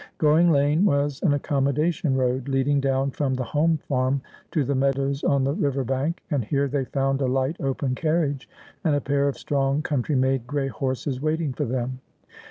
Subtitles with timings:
[0.17, 5.23] Goring Lane was an accommodation road, leading down from the home farm to the meadows
[5.23, 8.49] on the river bank, and here they found a light open carriage
[8.83, 11.99] and a pair of strong country made gray horses waiting for them.